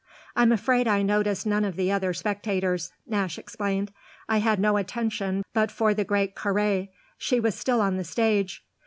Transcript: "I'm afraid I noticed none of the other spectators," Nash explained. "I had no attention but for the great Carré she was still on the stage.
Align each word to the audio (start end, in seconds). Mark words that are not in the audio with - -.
"I'm 0.35 0.51
afraid 0.51 0.87
I 0.87 1.03
noticed 1.03 1.45
none 1.45 1.63
of 1.63 1.75
the 1.75 1.91
other 1.91 2.11
spectators," 2.11 2.91
Nash 3.05 3.37
explained. 3.37 3.93
"I 4.27 4.37
had 4.39 4.59
no 4.59 4.77
attention 4.77 5.43
but 5.53 5.69
for 5.69 5.93
the 5.93 6.03
great 6.03 6.35
Carré 6.35 6.89
she 7.19 7.39
was 7.39 7.53
still 7.53 7.79
on 7.81 7.97
the 7.97 8.03
stage. 8.03 8.65